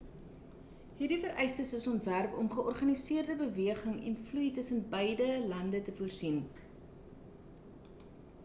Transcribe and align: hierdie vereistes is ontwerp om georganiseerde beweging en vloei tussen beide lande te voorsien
hierdie 0.99 1.19
vereistes 1.25 1.73
is 1.73 1.87
ontwerp 1.87 2.33
om 2.37 2.49
georganiseerde 2.55 3.35
beweging 3.41 4.01
en 4.09 4.17
vloei 4.31 4.49
tussen 4.57 4.81
beide 4.97 5.29
lande 5.53 5.81
te 5.89 5.93
voorsien 5.99 6.41